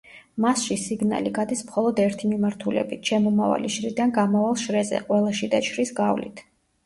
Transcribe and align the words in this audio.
მასში 0.43 0.75
სიგნალი 0.83 1.33
გადის 1.33 1.59
მხოლოდ 1.65 1.99
ერთი 2.05 2.29
მიმართულებით: 2.31 3.03
შემომავალი 3.11 3.71
შრიდან 3.75 4.13
გამავალ 4.17 4.57
შრეზე, 4.65 5.03
ყველა 5.11 5.35
შიდა 5.41 5.63
შრის 5.69 5.93
გავლით. 6.01 6.43